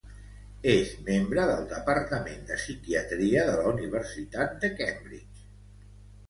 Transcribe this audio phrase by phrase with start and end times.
[0.69, 5.47] És membre del Departament de Psiquiatria de la Universitat de Cambridge.